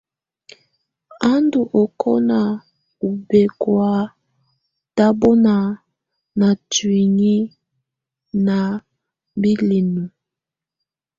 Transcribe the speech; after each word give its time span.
A 1.29 1.29
ndù 1.43 1.59
ɔkɔna 1.81 2.39
ù 3.05 3.07
bɛkɔ̀á 3.27 3.93
tabɔna 4.95 5.55
na 6.39 6.47
tuinyii 6.71 7.41
na 8.45 8.57
bilǝŋu. 9.41 10.03